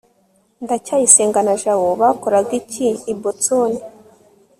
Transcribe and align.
ndacyayisenga 0.63 1.39
na 1.47 1.53
jabo 1.61 1.87
bakoraga 2.01 2.51
iki 2.61 2.87
i 3.11 3.13
boston 3.21 3.71